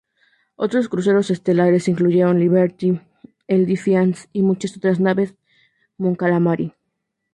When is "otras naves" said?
4.75-5.35